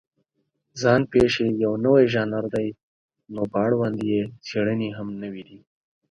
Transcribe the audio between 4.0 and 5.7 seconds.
یې څېړنې هم نوې دي.